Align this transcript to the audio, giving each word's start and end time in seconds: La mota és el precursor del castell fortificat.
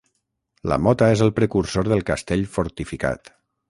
La 0.71 0.77
mota 0.85 1.11
és 1.17 1.23
el 1.27 1.33
precursor 1.41 1.93
del 1.95 2.05
castell 2.11 2.47
fortificat. 2.59 3.37